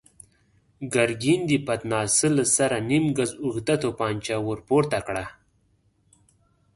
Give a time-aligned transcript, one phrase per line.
[0.93, 5.25] ګرګين د پتناسه له سره نيم ګز اوږده توپانچه ور پورته کړه.